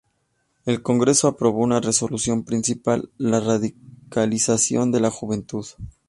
[0.65, 5.67] El Congreso aprobó una resolución principal "La radicalización de la juventud".